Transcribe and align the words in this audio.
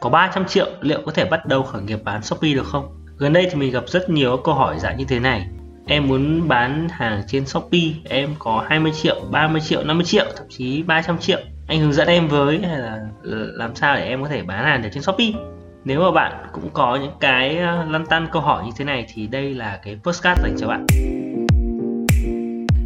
có 0.00 0.10
300 0.10 0.44
triệu 0.44 0.66
liệu 0.80 1.00
có 1.06 1.12
thể 1.12 1.24
bắt 1.24 1.46
đầu 1.46 1.62
khởi 1.62 1.82
nghiệp 1.82 1.98
bán 2.04 2.22
Shopee 2.22 2.54
được 2.54 2.66
không? 2.66 2.88
Gần 3.18 3.32
đây 3.32 3.46
thì 3.50 3.54
mình 3.56 3.72
gặp 3.72 3.84
rất 3.86 4.10
nhiều 4.10 4.36
câu 4.36 4.54
hỏi 4.54 4.78
dạng 4.78 4.96
như 4.98 5.04
thế 5.04 5.20
này. 5.20 5.46
Em 5.86 6.08
muốn 6.08 6.48
bán 6.48 6.88
hàng 6.90 7.22
trên 7.28 7.46
Shopee, 7.46 7.80
em 8.04 8.34
có 8.38 8.64
20 8.68 8.92
triệu, 9.02 9.20
30 9.30 9.60
triệu, 9.60 9.84
50 9.84 10.04
triệu, 10.04 10.24
thậm 10.36 10.46
chí 10.48 10.82
300 10.82 11.18
triệu. 11.18 11.38
Anh 11.68 11.80
hướng 11.80 11.92
dẫn 11.92 12.08
em 12.08 12.28
với 12.28 12.58
hay 12.58 12.78
là 12.78 12.98
làm 13.30 13.74
sao 13.74 13.96
để 13.96 14.08
em 14.08 14.22
có 14.22 14.28
thể 14.28 14.42
bán 14.42 14.64
hàng 14.64 14.82
được 14.82 14.88
trên 14.92 15.02
Shopee? 15.02 15.32
Nếu 15.84 16.00
mà 16.00 16.10
bạn 16.10 16.46
cũng 16.52 16.70
có 16.72 16.96
những 16.96 17.12
cái 17.20 17.56
ờ, 17.56 17.84
lăn 17.90 18.06
tăn 18.06 18.28
câu 18.32 18.42
hỏi 18.42 18.64
như 18.64 18.70
thế 18.76 18.84
này 18.84 19.06
thì 19.14 19.26
đây 19.26 19.54
là 19.54 19.80
cái 19.84 19.98
postcard 20.02 20.42
dành 20.42 20.56
cho 20.58 20.68
bạn. 20.68 20.86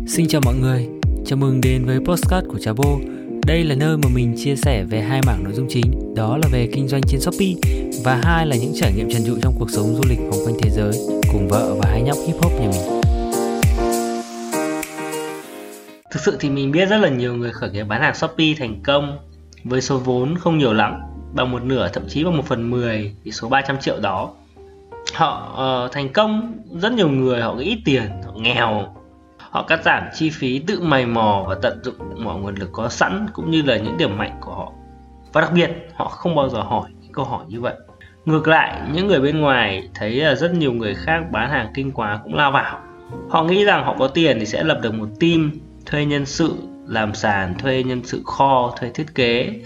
Xin 0.06 0.28
chào 0.28 0.40
mọi 0.44 0.54
người, 0.54 0.88
chào 1.26 1.36
mừng 1.36 1.60
đến 1.60 1.84
với 1.84 1.98
postcard 2.00 2.46
của 2.48 2.58
Chabo 2.58 2.82
Bô. 2.82 3.13
Đây 3.46 3.64
là 3.64 3.74
nơi 3.74 3.96
mà 3.96 4.08
mình 4.14 4.34
chia 4.36 4.56
sẻ 4.56 4.84
về 4.84 5.00
hai 5.00 5.20
mảng 5.26 5.44
nội 5.44 5.52
dung 5.52 5.66
chính, 5.68 6.14
đó 6.14 6.36
là 6.36 6.48
về 6.52 6.68
kinh 6.72 6.88
doanh 6.88 7.02
trên 7.02 7.20
Shopee 7.20 7.54
và 8.04 8.20
hai 8.24 8.46
là 8.46 8.56
những 8.56 8.72
trải 8.74 8.92
nghiệm 8.92 9.10
trần 9.10 9.22
trụi 9.26 9.38
trong 9.42 9.54
cuộc 9.58 9.70
sống 9.70 9.94
du 9.94 10.02
lịch 10.08 10.18
vòng 10.18 10.40
quanh 10.46 10.56
thế 10.62 10.70
giới 10.70 10.92
cùng 11.32 11.48
vợ 11.48 11.74
và 11.82 11.90
hai 11.90 12.02
nhóc 12.02 12.16
hip 12.26 12.36
hop 12.42 12.52
nhà 12.52 12.68
mình. 12.70 13.00
Thực 16.10 16.20
sự 16.24 16.36
thì 16.40 16.50
mình 16.50 16.72
biết 16.72 16.88
rất 16.88 16.96
là 16.96 17.08
nhiều 17.08 17.34
người 17.34 17.52
khởi 17.52 17.70
nghiệp 17.70 17.84
bán 17.84 18.02
hàng 18.02 18.14
Shopee 18.14 18.54
thành 18.58 18.82
công 18.82 19.18
với 19.64 19.80
số 19.80 19.98
vốn 19.98 20.36
không 20.38 20.58
nhiều 20.58 20.72
lắm, 20.72 21.00
bằng 21.34 21.50
một 21.50 21.62
nửa 21.62 21.88
thậm 21.92 22.02
chí 22.08 22.24
bằng 22.24 22.36
một 22.36 22.44
phần 22.46 22.70
mười 22.70 23.14
thì 23.24 23.32
số 23.32 23.48
300 23.48 23.76
triệu 23.80 24.00
đó. 24.00 24.30
Họ 25.14 25.58
uh, 25.86 25.92
thành 25.92 26.12
công, 26.12 26.52
rất 26.80 26.92
nhiều 26.92 27.08
người 27.08 27.40
họ 27.40 27.56
ít 27.58 27.78
tiền, 27.84 28.02
họ 28.24 28.32
nghèo, 28.36 28.94
họ 29.54 29.62
cắt 29.62 29.84
giảm 29.84 30.02
chi 30.14 30.30
phí 30.30 30.58
tự 30.58 30.80
mày 30.80 31.06
mò 31.06 31.44
và 31.48 31.54
tận 31.62 31.80
dụng 31.84 32.24
mọi 32.24 32.36
nguồn 32.36 32.54
lực 32.54 32.68
có 32.72 32.88
sẵn 32.88 33.26
cũng 33.32 33.50
như 33.50 33.62
là 33.62 33.76
những 33.76 33.96
điểm 33.96 34.18
mạnh 34.18 34.38
của 34.40 34.54
họ. 34.54 34.72
Và 35.32 35.40
đặc 35.40 35.50
biệt, 35.54 35.70
họ 35.94 36.08
không 36.08 36.34
bao 36.34 36.48
giờ 36.48 36.62
hỏi 36.62 36.90
những 37.00 37.12
câu 37.12 37.24
hỏi 37.24 37.44
như 37.48 37.60
vậy. 37.60 37.74
Ngược 38.24 38.48
lại, 38.48 38.80
những 38.92 39.06
người 39.06 39.20
bên 39.20 39.40
ngoài 39.40 39.88
thấy 39.94 40.10
là 40.10 40.34
rất 40.34 40.54
nhiều 40.54 40.72
người 40.72 40.94
khác 40.94 41.22
bán 41.32 41.50
hàng 41.50 41.68
kinh 41.74 41.92
quá 41.92 42.20
cũng 42.24 42.34
lao 42.34 42.52
vào. 42.52 42.80
Họ 43.30 43.44
nghĩ 43.44 43.64
rằng 43.64 43.84
họ 43.84 43.96
có 43.98 44.08
tiền 44.08 44.36
thì 44.40 44.46
sẽ 44.46 44.64
lập 44.64 44.78
được 44.82 44.94
một 44.94 45.08
team, 45.20 45.50
thuê 45.86 46.04
nhân 46.04 46.26
sự, 46.26 46.54
làm 46.86 47.14
sàn, 47.14 47.54
thuê 47.58 47.82
nhân 47.82 48.00
sự 48.04 48.22
kho, 48.24 48.74
thuê 48.80 48.90
thiết 48.90 49.14
kế 49.14 49.60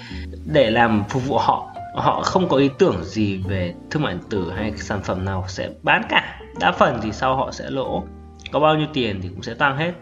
để 0.44 0.70
làm 0.70 1.04
phục 1.08 1.26
vụ 1.26 1.38
họ. 1.38 1.66
Họ 1.94 2.22
không 2.22 2.48
có 2.48 2.56
ý 2.56 2.70
tưởng 2.78 3.04
gì 3.04 3.42
về 3.48 3.74
thương 3.90 4.02
mại 4.02 4.14
điện 4.14 4.22
tử 4.30 4.52
hay 4.56 4.72
sản 4.76 5.00
phẩm 5.02 5.24
nào 5.24 5.44
sẽ 5.48 5.70
bán 5.82 6.02
cả. 6.08 6.40
Đa 6.60 6.72
phần 6.72 6.98
thì 7.02 7.12
sau 7.12 7.36
họ 7.36 7.50
sẽ 7.52 7.70
lỗ 7.70 8.04
có 8.52 8.60
bao 8.60 8.76
nhiêu 8.76 8.86
tiền 8.92 9.20
thì 9.22 9.28
cũng 9.28 9.42
sẽ 9.42 9.54
tăng 9.54 9.76
hết. 9.76 9.92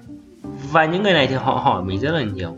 Và 0.73 0.85
những 0.85 1.03
người 1.03 1.13
này 1.13 1.27
thì 1.27 1.35
họ 1.35 1.53
hỏi 1.53 1.85
mình 1.85 2.01
rất 2.01 2.13
là 2.13 2.23
nhiều. 2.35 2.57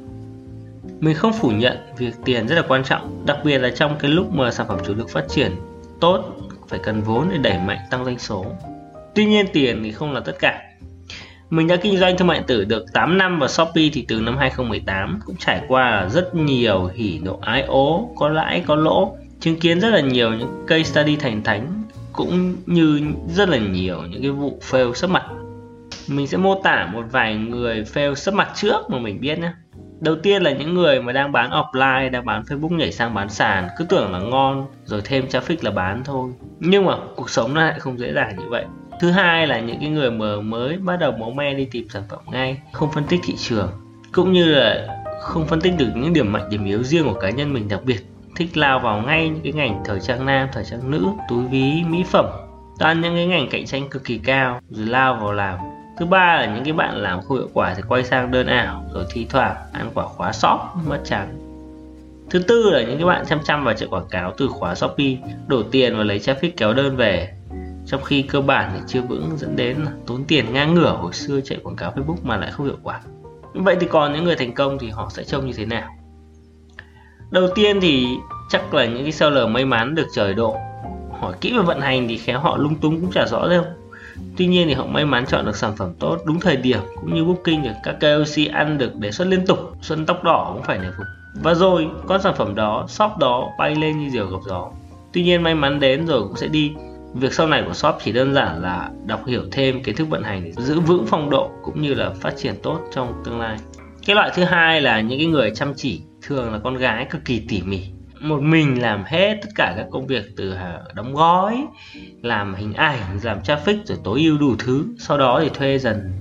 Mình 1.00 1.14
không 1.14 1.33
phủ 1.33 1.50
nhận 1.50 1.77
việc 1.98 2.14
tiền 2.25 2.47
rất 2.47 2.56
là 2.56 2.62
quan 2.69 2.84
trọng 2.84 3.22
đặc 3.27 3.39
biệt 3.45 3.58
là 3.58 3.70
trong 3.70 3.97
cái 3.98 4.11
lúc 4.11 4.34
mà 4.34 4.50
sản 4.50 4.69
phẩm 4.69 4.78
chủ 4.86 4.95
lực 4.95 5.11
phát 5.11 5.25
triển 5.28 5.53
tốt 6.00 6.25
phải 6.69 6.78
cần 6.83 7.03
vốn 7.03 7.28
để 7.30 7.39
đẩy 7.39 7.58
mạnh 7.58 7.78
tăng 7.91 8.05
doanh 8.05 8.19
số. 8.19 8.47
Tuy 9.14 9.27
nhiên 9.27 9.47
tiền 9.53 9.80
thì 9.84 9.92
không 9.92 10.12
là 10.12 10.20
tất 10.20 10.36
cả. 10.39 10.62
Mình 11.50 11.67
đã 11.67 11.77
kinh 11.77 11.98
doanh 11.98 12.17
thương 12.17 12.28
mại 12.28 12.39
điện 12.39 12.47
tử 12.47 12.64
được 12.64 12.92
8 12.92 13.19
năm 13.19 13.39
và 13.39 13.48
Shopee 13.48 13.89
thì 13.92 14.05
từ 14.08 14.20
năm 14.20 14.36
2018 14.36 15.20
cũng 15.25 15.36
trải 15.36 15.61
qua 15.69 16.08
rất 16.11 16.34
nhiều 16.34 16.91
hỉ 16.95 17.20
nộ 17.23 17.39
ái 17.42 17.62
ố, 17.62 18.11
có 18.17 18.28
lãi 18.28 18.64
có 18.67 18.75
lỗ, 18.75 19.17
chứng 19.41 19.61
kiến 19.61 19.80
rất 19.80 19.91
là 19.91 20.00
nhiều 20.00 20.30
những 20.30 20.64
case 20.67 20.83
study 20.83 21.17
thành 21.17 21.42
thánh 21.42 21.83
cũng 22.12 22.56
như 22.67 23.00
rất 23.34 23.48
là 23.48 23.58
nhiều 23.58 24.02
những 24.11 24.23
cái 24.23 24.30
vụ 24.30 24.58
fail 24.70 24.95
sấp 24.95 25.11
mặt 25.11 25.25
mình 26.09 26.27
sẽ 26.27 26.37
mô 26.37 26.55
tả 26.55 26.89
một 26.93 27.05
vài 27.11 27.37
người 27.37 27.83
fail 27.83 28.15
sấp 28.15 28.35
mặt 28.35 28.49
trước 28.55 28.91
mà 28.91 28.99
mình 28.99 29.21
biết 29.21 29.39
nhé 29.39 29.53
đầu 30.01 30.17
tiên 30.17 30.43
là 30.43 30.53
những 30.53 30.75
người 30.75 31.03
mà 31.03 31.13
đang 31.13 31.33
bán 31.33 31.51
offline, 31.51 32.11
đang 32.11 32.25
bán 32.25 32.43
facebook 32.43 32.77
nhảy 32.77 32.93
sang 32.93 33.15
bán 33.15 33.29
sàn, 33.29 33.69
cứ 33.77 33.85
tưởng 33.85 34.13
là 34.13 34.19
ngon, 34.19 34.67
rồi 34.85 35.01
thêm 35.05 35.27
traffic 35.27 35.57
là 35.61 35.71
bán 35.71 36.05
thôi. 36.05 36.33
Nhưng 36.61 36.85
mà 36.85 36.97
cuộc 37.17 37.31
sống 37.31 37.55
nó 37.55 37.61
lại 37.61 37.81
không 37.81 37.99
dễ 37.99 38.13
dàng 38.13 38.37
như 38.39 38.45
vậy. 38.49 38.65
Thứ 39.01 39.11
hai 39.11 39.47
là 39.47 39.61
những 39.61 39.81
cái 39.81 39.89
người 39.89 40.11
mở 40.11 40.41
mới 40.41 40.77
bắt 40.77 40.97
đầu 40.97 41.13
máu 41.13 41.31
me 41.31 41.55
đi 41.55 41.65
tìm 41.65 41.89
sản 41.89 42.03
phẩm 42.08 42.20
ngay, 42.27 42.58
không 42.73 42.92
phân 42.92 43.05
tích 43.05 43.20
thị 43.25 43.35
trường, 43.37 43.70
cũng 44.13 44.33
như 44.33 44.45
là 44.45 44.87
không 45.20 45.47
phân 45.47 45.61
tích 45.61 45.73
được 45.79 45.89
những 45.95 46.13
điểm 46.13 46.33
mạnh, 46.33 46.51
điểm 46.51 46.64
yếu 46.64 46.83
riêng 46.83 47.05
của 47.05 47.20
cá 47.20 47.31
nhân 47.31 47.53
mình 47.53 47.69
đặc 47.69 47.81
biệt. 47.85 48.01
Thích 48.37 48.57
lao 48.57 48.81
vào 48.81 49.03
ngay 49.03 49.29
những 49.29 49.42
cái 49.42 49.53
ngành 49.53 49.83
thời 49.85 50.01
trang 50.01 50.27
nam, 50.27 50.48
thời 50.53 50.64
trang 50.64 50.91
nữ, 50.91 51.07
túi 51.29 51.45
ví, 51.47 51.83
mỹ 51.89 52.05
phẩm. 52.11 52.27
Toàn 52.79 53.01
những 53.01 53.14
cái 53.14 53.27
ngành 53.27 53.48
cạnh 53.51 53.67
tranh 53.67 53.89
cực 53.89 54.05
kỳ 54.05 54.19
cao, 54.19 54.61
rồi 54.69 54.87
lao 54.87 55.14
vào 55.14 55.33
làm 55.33 55.58
thứ 55.98 56.07
ba 56.07 56.36
là 56.36 56.55
những 56.55 56.64
cái 56.64 56.73
bạn 56.73 56.97
làm 56.97 57.20
không 57.23 57.36
hiệu 57.36 57.48
quả 57.55 57.75
thì 57.75 57.83
quay 57.89 58.05
sang 58.05 58.31
đơn 58.31 58.47
ảo, 58.47 58.85
rồi 58.95 59.05
thi 59.11 59.27
thoảng 59.31 59.57
ăn 59.73 59.91
quả 59.95 60.05
khóa 60.05 60.33
shop, 60.33 60.61
mất 60.86 61.01
trắng 61.05 61.48
thứ 62.31 62.39
tư 62.39 62.70
là 62.70 62.83
những 62.83 62.97
cái 62.97 63.07
bạn 63.07 63.25
chăm 63.27 63.39
chăm 63.45 63.64
vào 63.64 63.75
chạy 63.75 63.89
quảng 63.89 64.08
cáo 64.11 64.33
từ 64.37 64.48
khóa 64.48 64.75
shopee, 64.75 65.17
đổ 65.47 65.63
tiền 65.63 65.97
và 65.97 66.05
lấy 66.05 66.19
traffic 66.19 66.51
kéo 66.57 66.75
đơn 66.75 66.97
về. 66.97 67.35
Trong 67.87 68.03
khi 68.03 68.23
cơ 68.23 68.41
bản 68.41 68.70
thì 68.75 68.81
chưa 68.87 69.01
vững 69.01 69.31
dẫn 69.37 69.57
đến 69.57 69.77
là 69.85 69.91
tốn 70.07 70.25
tiền 70.25 70.53
ngang 70.53 70.75
ngửa 70.75 70.97
hồi 71.01 71.13
xưa 71.13 71.41
chạy 71.41 71.58
quảng 71.63 71.77
cáo 71.77 71.92
facebook 71.92 72.17
mà 72.23 72.37
lại 72.37 72.51
không 72.51 72.67
hiệu 72.67 72.77
quả. 72.83 73.01
Vậy 73.55 73.77
thì 73.81 73.87
còn 73.91 74.13
những 74.13 74.25
người 74.25 74.37
thành 74.37 74.55
công 74.55 74.79
thì 74.79 74.91
họ 74.91 75.11
sẽ 75.11 75.25
trông 75.25 75.47
như 75.47 75.53
thế 75.57 75.67
nào? 75.67 75.89
Đầu 77.31 77.48
tiên 77.55 77.81
thì 77.81 78.07
chắc 78.51 78.75
là 78.75 78.87
những 78.87 79.03
cái 79.03 79.13
seller 79.13 79.48
may 79.48 79.64
mắn 79.64 79.95
được 79.95 80.07
trời 80.14 80.35
độ. 80.35 80.57
Hỏi 81.20 81.35
kỹ 81.41 81.53
về 81.57 81.63
vận 81.63 81.81
hành 81.81 82.08
thì 82.08 82.19
khéo 82.19 82.41
họ 82.41 82.57
lung 82.57 82.75
tung 82.75 83.01
cũng 83.01 83.13
chả 83.13 83.27
rõ 83.27 83.48
đâu. 83.48 83.64
Tuy 84.36 84.46
nhiên 84.46 84.68
thì 84.68 84.74
họ 84.74 84.86
may 84.86 85.05
mắn 85.05 85.24
chọn 85.27 85.45
được 85.46 85.56
sản 85.56 85.77
phẩm 85.77 85.92
tốt 85.98 86.18
đúng 86.24 86.40
thời 86.40 86.56
điểm 86.56 86.80
cũng 87.01 87.14
như 87.14 87.24
booking 87.24 87.62
được 87.62 87.74
các 87.84 87.96
KOC 88.01 88.52
ăn 88.52 88.79
được 88.79 88.96
đề 88.96 89.11
xuất 89.11 89.29
liên 89.29 89.46
tục, 89.46 89.58
xuân 89.80 90.06
tóc 90.06 90.24
đỏ 90.24 90.51
cũng 90.55 90.62
phải 90.62 90.79
nể 90.79 90.89
phục. 90.96 91.06
Và 91.42 91.55
rồi 91.55 91.89
con 92.06 92.23
sản 92.23 92.34
phẩm 92.36 92.55
đó, 92.55 92.84
shop 92.89 93.11
đó 93.20 93.48
bay 93.58 93.74
lên 93.74 93.98
như 93.98 94.11
diều 94.11 94.27
gặp 94.27 94.39
gió. 94.46 94.70
Tuy 95.12 95.23
nhiên 95.23 95.42
may 95.42 95.55
mắn 95.55 95.80
đến 95.80 96.07
rồi 96.07 96.23
cũng 96.23 96.36
sẽ 96.36 96.48
đi. 96.48 96.73
Việc 97.14 97.33
sau 97.33 97.46
này 97.46 97.62
của 97.67 97.73
shop 97.73 97.95
chỉ 98.05 98.12
đơn 98.12 98.34
giản 98.34 98.62
là 98.62 98.90
đọc 99.07 99.27
hiểu 99.27 99.42
thêm 99.52 99.83
kiến 99.83 99.96
thức 99.96 100.08
vận 100.08 100.23
hành 100.23 100.45
để 100.45 100.52
giữ 100.62 100.80
vững 100.80 101.07
phong 101.07 101.30
độ 101.30 101.51
cũng 101.62 101.83
như 101.83 101.95
là 101.95 102.11
phát 102.11 102.36
triển 102.36 102.55
tốt 102.62 102.80
trong 102.95 103.23
tương 103.24 103.40
lai. 103.40 103.57
Cái 104.07 104.17
loại 104.17 104.30
thứ 104.34 104.45
hai 104.45 104.80
là 104.80 105.01
những 105.01 105.18
cái 105.18 105.27
người 105.27 105.51
chăm 105.55 105.73
chỉ, 105.77 106.01
thường 106.23 106.52
là 106.52 106.58
con 106.64 106.77
gái 106.77 107.07
cực 107.11 107.24
kỳ 107.24 107.42
tỉ 107.48 107.62
mỉ 107.62 107.84
một 108.20 108.42
mình 108.42 108.83
làm 108.83 109.05
hết 109.06 109.39
tất 109.42 109.48
cả 109.55 109.74
các 109.77 109.86
công 109.90 110.06
việc 110.06 110.24
từ 110.36 110.52
à, 110.52 110.80
đóng 110.95 111.14
gói, 111.14 111.67
làm 112.23 112.55
hình 112.55 112.74
ảnh, 112.74 113.01
làm 113.23 113.39
traffic 113.39 113.77
rồi 113.84 113.98
tối 114.05 114.20
ưu 114.20 114.39
đủ 114.39 114.56
thứ. 114.58 114.86
Sau 114.98 115.18
đó 115.18 115.40
thì 115.42 115.48
thuê 115.48 115.79
dần 115.79 116.12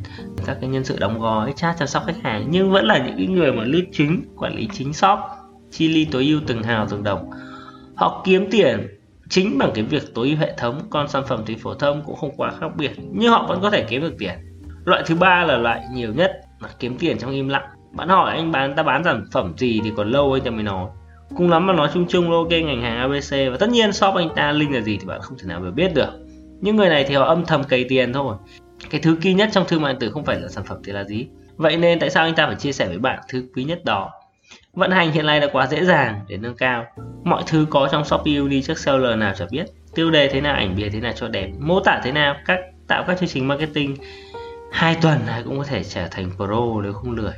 các 0.46 0.58
cái 0.62 0.70
nhân 0.70 0.84
sự 0.84 0.98
đóng 1.00 1.20
gói, 1.20 1.54
chat 1.56 1.76
chăm 1.80 1.88
sóc 1.88 2.04
khách 2.06 2.24
hàng. 2.24 2.48
Nhưng 2.50 2.72
vẫn 2.72 2.86
là 2.86 2.98
những 2.98 3.18
cái 3.18 3.28
người 3.28 3.52
mà 3.52 3.64
lead 3.64 3.84
chính, 3.92 4.22
quản 4.38 4.56
lý 4.56 4.68
chính 4.74 4.94
shop, 4.94 5.20
chi 5.72 5.88
ly 5.88 6.06
tối 6.06 6.26
ưu 6.26 6.40
từng 6.48 6.64
hào 6.64 6.88
từng 6.90 7.04
đồng. 7.04 7.30
Họ 7.96 8.22
kiếm 8.26 8.48
tiền 8.52 8.88
chính 9.30 9.58
bằng 9.58 9.72
cái 9.76 9.84
việc 9.84 10.04
tối 10.16 10.28
ưu 10.28 10.38
hệ 10.38 10.54
thống 10.58 10.82
còn 10.90 11.08
sản 11.08 11.24
phẩm 11.28 11.44
thì 11.46 11.56
phổ 11.56 11.74
thông 11.74 12.04
cũng 12.06 12.16
không 12.16 12.38
quá 12.38 12.52
khác 12.60 12.76
biệt, 12.78 12.92
nhưng 13.12 13.32
họ 13.32 13.46
vẫn 13.50 13.62
có 13.62 13.70
thể 13.70 13.86
kiếm 13.90 14.02
được 14.02 14.16
tiền. 14.20 14.34
Loại 14.86 15.04
thứ 15.06 15.16
ba 15.16 15.44
là 15.44 15.58
loại 15.58 15.84
nhiều 15.94 16.14
nhất, 16.14 16.32
là 16.60 16.70
kiếm 16.80 16.98
tiền 16.98 17.18
trong 17.18 17.32
im 17.32 17.48
lặng. 17.48 17.68
Bạn 17.92 18.10
hỏi 18.10 18.36
anh 18.36 18.52
bán, 18.52 18.76
ta 18.76 18.84
bán 18.84 19.04
sản 19.04 19.26
phẩm 19.32 19.54
gì 19.58 19.82
thì 19.84 19.92
còn 19.98 20.12
lâu 20.12 20.34
anh 20.34 20.44
ta 20.44 20.52
mới 20.52 20.64
nói 20.64 20.90
cũng 21.36 21.50
lắm 21.50 21.68
mà 21.68 21.74
nói 21.74 21.90
chung 21.94 22.08
chung 22.08 22.32
ok 22.32 22.50
ngành 22.50 22.82
hàng 22.82 22.98
ABC 22.98 23.32
và 23.52 23.58
tất 23.60 23.70
nhiên 23.70 23.94
shop 23.94 24.16
anh 24.16 24.30
ta 24.36 24.52
link 24.52 24.72
là 24.72 24.82
gì 24.82 24.98
thì 24.98 25.06
bạn 25.06 25.22
không 25.22 25.38
thể 25.38 25.48
nào 25.48 25.60
mà 25.60 25.72
biết 25.72 25.94
được. 25.96 26.10
Những 26.62 26.76
người 26.76 26.90
này 26.90 27.06
thì 27.08 27.16
họ 27.16 27.26
âm 27.26 27.46
thầm 27.46 27.64
cày 27.64 27.86
tiền 27.90 28.14
thôi. 28.14 28.36
Cái 28.90 29.02
thứ 29.02 29.18
quý 29.24 29.34
nhất 29.34 29.50
trong 29.52 29.66
thương 29.68 29.82
mại 29.82 29.94
điện 29.94 30.00
tử 30.00 30.12
không 30.12 30.26
phải 30.26 30.40
là 30.40 30.48
sản 30.48 30.64
phẩm 30.64 30.78
thì 30.86 30.92
là 30.92 31.04
gì? 31.04 31.28
Vậy 31.56 31.78
nên 31.78 32.00
tại 32.00 32.10
sao 32.10 32.24
anh 32.24 32.36
ta 32.36 32.46
phải 32.48 32.56
chia 32.56 32.72
sẻ 32.72 32.88
với 32.88 32.98
bạn 32.98 33.20
thứ 33.30 33.48
quý 33.56 33.64
nhất 33.64 33.86
đó? 33.86 34.12
Vận 34.74 34.92
hành 34.92 35.12
hiện 35.12 35.26
nay 35.26 35.40
đã 35.40 35.48
quá 35.52 35.68
dễ 35.68 35.86
dàng 35.86 36.22
để 36.28 36.38
nâng 36.38 36.56
cao. 36.56 36.86
Mọi 37.24 37.44
thứ 37.48 37.66
có 37.70 37.90
trong 37.92 38.06
shopee 38.06 38.36
uni 38.36 38.62
trước 38.62 38.78
seller 38.78 39.18
nào 39.18 39.34
chả 39.38 39.46
biết. 39.52 39.66
Tiêu 39.96 40.12
đề 40.12 40.28
thế 40.28 40.42
nào, 40.42 40.56
ảnh 40.56 40.76
bìa 40.76 40.90
thế 40.90 41.00
nào 41.00 41.14
cho 41.16 41.28
đẹp, 41.28 41.50
mô 41.60 41.80
tả 41.80 42.02
thế 42.04 42.12
nào, 42.12 42.36
các, 42.46 42.60
tạo 42.88 43.04
các 43.08 43.20
chương 43.20 43.30
trình 43.30 43.48
marketing 43.48 43.96
hai 44.72 44.96
tuần 45.02 45.20
là 45.28 45.42
cũng 45.46 45.58
có 45.58 45.64
thể 45.64 45.84
trở 45.84 46.08
thành 46.12 46.30
pro 46.36 46.82
nếu 46.84 46.94
không 46.94 47.12
lười 47.12 47.34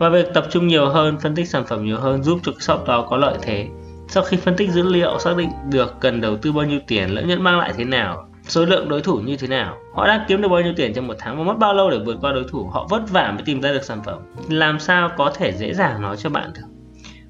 và 0.00 0.08
việc 0.08 0.34
tập 0.34 0.46
trung 0.50 0.66
nhiều 0.66 0.88
hơn, 0.88 1.18
phân 1.18 1.34
tích 1.34 1.48
sản 1.48 1.64
phẩm 1.66 1.84
nhiều 1.84 1.98
hơn 1.98 2.22
giúp 2.22 2.38
cho 2.42 2.52
cái 2.52 2.60
shop 2.60 2.86
đó 2.86 3.06
có 3.10 3.16
lợi 3.16 3.38
thế. 3.42 3.68
Sau 4.08 4.22
khi 4.22 4.36
phân 4.36 4.56
tích 4.56 4.70
dữ 4.70 4.82
liệu, 4.82 5.18
xác 5.18 5.36
định 5.36 5.50
được 5.70 5.96
cần 6.00 6.20
đầu 6.20 6.36
tư 6.36 6.52
bao 6.52 6.64
nhiêu 6.64 6.80
tiền, 6.86 7.10
lợi 7.10 7.24
nhuận 7.24 7.42
mang 7.42 7.58
lại 7.58 7.72
thế 7.76 7.84
nào, 7.84 8.28
số 8.48 8.64
lượng 8.64 8.88
đối 8.88 9.00
thủ 9.00 9.18
như 9.18 9.36
thế 9.36 9.48
nào, 9.48 9.76
họ 9.94 10.06
đang 10.06 10.24
kiếm 10.28 10.42
được 10.42 10.48
bao 10.48 10.60
nhiêu 10.60 10.72
tiền 10.76 10.94
trong 10.94 11.06
một 11.06 11.14
tháng 11.18 11.38
và 11.38 11.44
mất 11.44 11.58
bao 11.58 11.74
lâu 11.74 11.90
để 11.90 11.98
vượt 11.98 12.16
qua 12.20 12.32
đối 12.32 12.44
thủ, 12.44 12.68
họ 12.72 12.86
vất 12.90 13.10
vả 13.10 13.32
mới 13.34 13.42
tìm 13.42 13.60
ra 13.60 13.72
được 13.72 13.84
sản 13.84 14.02
phẩm. 14.04 14.18
Làm 14.48 14.78
sao 14.78 15.10
có 15.16 15.32
thể 15.34 15.52
dễ 15.52 15.74
dàng 15.74 16.02
nói 16.02 16.16
cho 16.16 16.30
bạn 16.30 16.50
được. 16.54 16.66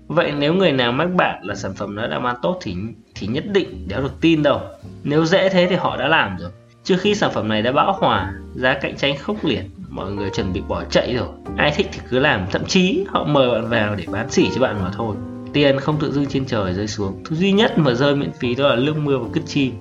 Vậy 0.07 0.33
nếu 0.39 0.55
người 0.55 0.73
nào 0.73 0.93
mách 0.93 1.15
bạn 1.15 1.41
là 1.45 1.55
sản 1.55 1.75
phẩm 1.75 1.95
nó 1.95 2.07
đã 2.07 2.19
bán 2.19 2.37
tốt 2.43 2.59
thì 2.63 2.77
thì 3.15 3.27
nhất 3.27 3.45
định 3.53 3.89
đéo 3.89 4.01
được 4.01 4.21
tin 4.21 4.43
đâu. 4.43 4.61
Nếu 5.03 5.25
dễ 5.25 5.49
thế 5.49 5.67
thì 5.71 5.77
họ 5.77 5.97
đã 5.97 6.09
làm 6.09 6.37
rồi. 6.39 6.51
Trước 6.85 6.97
khi 7.01 7.15
sản 7.15 7.31
phẩm 7.35 7.49
này 7.49 7.63
đã 7.63 7.73
bão 7.73 7.93
hòa, 7.93 8.33
giá 8.55 8.79
cạnh 8.83 8.97
tranh 8.97 9.17
khốc 9.19 9.45
liệt, 9.45 9.65
mọi 9.89 10.13
người 10.13 10.31
chuẩn 10.31 10.53
bị 10.53 10.63
bỏ 10.69 10.85
chạy 10.85 11.15
rồi. 11.15 11.29
Ai 11.57 11.73
thích 11.77 11.89
thì 11.93 12.01
cứ 12.11 12.19
làm 12.19 12.47
thậm 12.51 12.65
chí 12.65 13.05
họ 13.09 13.25
mời 13.25 13.51
bạn 13.51 13.69
vào 13.69 13.95
để 13.95 14.05
bán 14.13 14.31
xỉ 14.31 14.51
cho 14.55 14.61
bạn 14.61 14.77
mà 14.83 14.91
thôi. 14.97 15.17
Tiền 15.53 15.81
không 15.81 15.97
tự 16.01 16.13
dưng 16.13 16.27
trên 16.27 16.45
trời 16.47 16.75
rơi 16.75 16.87
xuống. 16.87 17.23
Thứ 17.25 17.37
duy 17.37 17.53
nhất 17.53 17.79
mà 17.79 17.95
rơi 17.95 18.17
miễn 18.17 18.33
phí 18.33 18.55
đó 18.55 18.69
là 18.69 18.75
lương 18.75 19.05
mưa 19.05 19.19
và 19.19 19.29
cứt 19.33 19.43
chim 19.47 19.73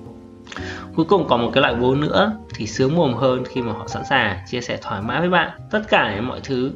cuối 1.00 1.06
cùng 1.08 1.26
còn 1.28 1.42
một 1.42 1.50
cái 1.54 1.62
loại 1.62 1.74
vốn 1.74 2.00
nữa 2.00 2.32
thì 2.54 2.66
sướng 2.66 2.96
mồm 2.96 3.14
hơn 3.14 3.44
khi 3.48 3.62
mà 3.62 3.72
họ 3.72 3.86
sẵn 3.88 4.02
sàng 4.10 4.38
chia 4.50 4.60
sẻ 4.60 4.78
thoải 4.82 5.02
mái 5.02 5.20
với 5.20 5.30
bạn. 5.30 5.50
Tất 5.70 5.82
cả 5.88 6.20
mọi 6.20 6.40
thứ 6.44 6.72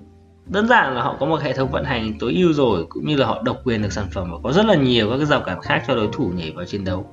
đơn 0.46 0.68
giản 0.68 0.94
là 0.94 1.02
họ 1.02 1.16
có 1.20 1.26
một 1.26 1.40
hệ 1.40 1.52
thống 1.52 1.70
vận 1.70 1.84
hành 1.84 2.12
tối 2.20 2.34
ưu 2.36 2.52
rồi 2.52 2.86
cũng 2.88 3.06
như 3.06 3.16
là 3.16 3.26
họ 3.26 3.42
độc 3.44 3.56
quyền 3.64 3.82
được 3.82 3.92
sản 3.92 4.06
phẩm 4.12 4.30
và 4.32 4.38
có 4.42 4.52
rất 4.52 4.66
là 4.66 4.74
nhiều 4.74 5.10
các 5.10 5.16
cái 5.16 5.26
rào 5.26 5.40
cản 5.40 5.60
khác 5.60 5.82
cho 5.88 5.94
đối 5.94 6.08
thủ 6.12 6.32
nhảy 6.34 6.50
vào 6.50 6.64
chiến 6.64 6.84
đấu. 6.84 7.06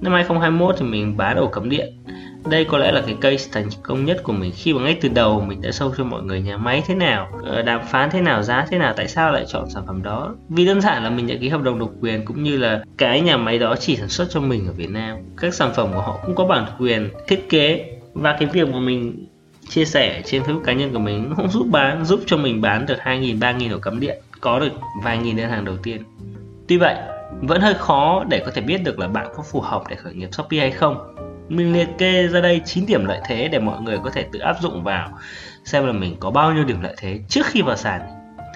Năm 0.00 0.12
2021 0.12 0.74
thì 0.78 0.86
mình 0.86 1.16
bán 1.16 1.36
ổ 1.36 1.46
cắm 1.46 1.68
điện 1.68 2.04
đây 2.50 2.64
có 2.64 2.78
lẽ 2.78 2.92
là 2.92 3.02
cái 3.06 3.16
case 3.20 3.50
thành 3.52 3.68
công 3.82 4.04
nhất 4.04 4.22
của 4.22 4.32
mình 4.32 4.52
khi 4.56 4.72
mà 4.72 4.82
ngay 4.82 4.98
từ 5.00 5.08
đầu 5.08 5.40
mình 5.40 5.60
đã 5.62 5.72
sâu 5.72 5.92
cho 5.96 6.04
mọi 6.04 6.22
người 6.22 6.40
nhà 6.40 6.56
máy 6.56 6.82
thế 6.86 6.94
nào 6.94 7.40
ờ, 7.44 7.62
đàm 7.62 7.80
phán 7.86 8.10
thế 8.10 8.20
nào, 8.20 8.42
giá 8.42 8.66
thế 8.70 8.78
nào, 8.78 8.94
tại 8.96 9.08
sao 9.08 9.32
lại 9.32 9.44
chọn 9.48 9.70
sản 9.70 9.82
phẩm 9.86 10.02
đó. 10.02 10.34
Vì 10.48 10.66
đơn 10.66 10.80
giản 10.80 11.04
là 11.04 11.10
mình 11.10 11.26
đã 11.26 11.34
ký 11.40 11.48
hợp 11.48 11.62
đồng 11.62 11.78
độc 11.78 11.90
quyền 12.00 12.24
cũng 12.24 12.42
như 12.42 12.56
là 12.56 12.84
cái 12.98 13.20
nhà 13.20 13.36
máy 13.36 13.58
đó 13.58 13.74
chỉ 13.80 13.96
sản 13.96 14.08
xuất 14.08 14.28
cho 14.30 14.40
mình 14.40 14.66
ở 14.66 14.72
Việt 14.72 14.90
Nam. 14.90 15.16
Các 15.36 15.54
sản 15.54 15.72
phẩm 15.74 15.88
của 15.92 16.00
họ 16.00 16.18
cũng 16.26 16.34
có 16.34 16.44
bản 16.44 16.66
quyền 16.78 17.10
thiết 17.28 17.48
kế 17.48 17.96
và 18.14 18.36
cái 18.38 18.48
việc 18.52 18.68
mà 18.68 18.80
mình 18.80 19.26
chia 19.68 19.84
sẻ 19.84 20.22
trên 20.24 20.42
Facebook 20.42 20.64
cá 20.64 20.72
nhân 20.72 20.92
của 20.92 20.98
mình 20.98 21.32
cũng 21.36 21.48
giúp 21.48 21.66
bán, 21.70 22.04
giúp 22.04 22.20
cho 22.26 22.36
mình 22.36 22.60
bán 22.60 22.86
được 22.86 22.98
2.000 23.04 23.38
3.000 23.38 23.72
ổ 23.72 23.78
cắm 23.78 24.00
điện, 24.00 24.18
có 24.40 24.58
được 24.58 24.72
vài 25.02 25.18
nghìn 25.18 25.36
đơn 25.36 25.50
hàng 25.50 25.64
đầu 25.64 25.76
tiên. 25.76 26.02
Tuy 26.68 26.76
vậy, 26.76 26.96
vẫn 27.40 27.60
hơi 27.60 27.74
khó 27.74 28.24
để 28.28 28.42
có 28.46 28.52
thể 28.54 28.62
biết 28.62 28.84
được 28.84 28.98
là 28.98 29.08
bạn 29.08 29.26
có 29.36 29.42
phù 29.42 29.60
hợp 29.60 29.82
để 29.88 29.96
khởi 29.96 30.14
nghiệp 30.14 30.28
Shopee 30.32 30.60
hay 30.60 30.70
không 30.70 31.14
mình 31.48 31.72
liệt 31.72 31.88
kê 31.98 32.28
ra 32.28 32.40
đây 32.40 32.60
9 32.64 32.86
điểm 32.86 33.04
lợi 33.04 33.20
thế 33.26 33.48
để 33.48 33.58
mọi 33.58 33.80
người 33.80 33.98
có 34.04 34.10
thể 34.10 34.24
tự 34.32 34.38
áp 34.38 34.56
dụng 34.60 34.82
vào 34.82 35.08
xem 35.64 35.86
là 35.86 35.92
mình 35.92 36.16
có 36.20 36.30
bao 36.30 36.52
nhiêu 36.52 36.64
điểm 36.64 36.80
lợi 36.80 36.94
thế 36.98 37.20
trước 37.28 37.46
khi 37.46 37.62
vào 37.62 37.76
sàn. 37.76 38.00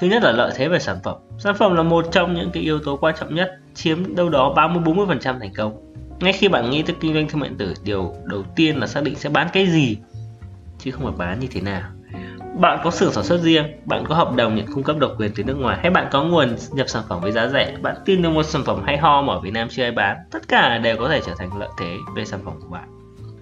Thứ 0.00 0.06
nhất 0.06 0.22
là 0.22 0.32
lợi 0.32 0.52
thế 0.56 0.68
về 0.68 0.78
sản 0.78 0.96
phẩm. 1.04 1.16
Sản 1.38 1.54
phẩm 1.58 1.76
là 1.76 1.82
một 1.82 2.06
trong 2.12 2.34
những 2.34 2.50
cái 2.50 2.62
yếu 2.62 2.78
tố 2.78 2.96
quan 2.96 3.14
trọng 3.20 3.34
nhất, 3.34 3.58
chiếm 3.74 4.16
đâu 4.16 4.28
đó 4.28 4.54
30-40% 4.56 5.38
thành 5.38 5.52
công. 5.56 5.94
Ngay 6.20 6.32
khi 6.32 6.48
bạn 6.48 6.70
nghĩ 6.70 6.82
tới 6.82 6.96
kinh 7.00 7.14
doanh 7.14 7.28
thương 7.28 7.40
mại 7.40 7.48
điện 7.48 7.58
tử, 7.58 7.74
điều 7.84 8.14
đầu 8.24 8.42
tiên 8.56 8.76
là 8.76 8.86
xác 8.86 9.02
định 9.02 9.14
sẽ 9.14 9.28
bán 9.28 9.48
cái 9.52 9.66
gì 9.66 9.96
chứ 10.78 10.90
không 10.90 11.02
phải 11.02 11.14
bán 11.18 11.40
như 11.40 11.46
thế 11.50 11.60
nào. 11.60 11.82
Bạn 12.60 12.78
có 12.84 12.90
xưởng 12.90 13.12
sản 13.12 13.24
xuất 13.24 13.40
riêng, 13.40 13.66
bạn 13.84 14.04
có 14.08 14.14
hợp 14.14 14.34
đồng 14.36 14.56
nhận 14.56 14.66
cung 14.74 14.82
cấp 14.82 14.96
độc 14.98 15.12
quyền 15.18 15.32
từ 15.34 15.44
nước 15.44 15.54
ngoài 15.54 15.78
hay 15.80 15.90
bạn 15.90 16.06
có 16.10 16.22
nguồn 16.22 16.56
nhập 16.72 16.88
sản 16.88 17.02
phẩm 17.08 17.20
với 17.20 17.32
giá 17.32 17.46
rẻ, 17.46 17.76
bạn 17.82 17.96
tin 18.04 18.22
được 18.22 18.30
một 18.30 18.42
sản 18.42 18.62
phẩm 18.64 18.82
hay 18.86 18.98
ho 18.98 19.22
mà 19.22 19.32
ở 19.32 19.40
Việt 19.40 19.50
Nam 19.50 19.68
chưa 19.70 19.82
ai 19.82 19.92
bán, 19.92 20.16
tất 20.30 20.48
cả 20.48 20.78
đều 20.78 20.96
có 20.96 21.08
thể 21.08 21.20
trở 21.26 21.32
thành 21.38 21.58
lợi 21.58 21.68
thế 21.78 21.96
về 22.16 22.24
sản 22.24 22.40
phẩm 22.44 22.54
của 22.60 22.68
bạn. 22.68 22.88